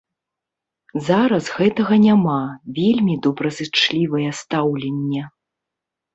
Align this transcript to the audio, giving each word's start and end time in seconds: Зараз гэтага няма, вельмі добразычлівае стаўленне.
Зараз 1.09 1.45
гэтага 1.57 1.95
няма, 2.05 2.39
вельмі 2.79 3.13
добразычлівае 3.27 4.27
стаўленне. 4.41 5.21